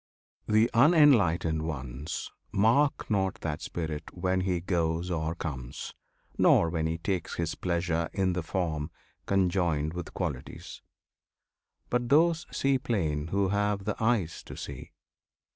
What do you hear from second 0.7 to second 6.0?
unenlightened ones Mark not that Spirit when he goes or comes,